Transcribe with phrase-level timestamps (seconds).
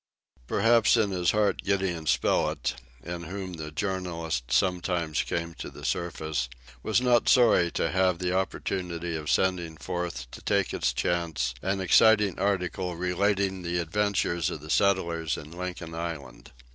[0.47, 6.49] Perhaps in his heart Gideon Spilett, in whom the journalist sometimes came to the surface,
[6.81, 11.79] was not sorry to have the opportunity of sending forth to take its chance an
[11.79, 16.51] exciting article relating the adventures of the settlers in Lincoln Island.